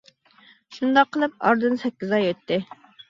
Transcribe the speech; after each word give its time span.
شۇنداق 0.77 1.11
قىلىپ 1.17 1.35
ئارىدىن 1.49 1.77
سەككىز 1.85 2.17
ئاي 2.19 2.27
ئۆتتى. 2.31 2.59